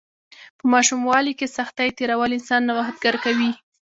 [0.57, 3.51] په ماشوموالي کې سختۍ تیرول انسان نوښتګر کوي.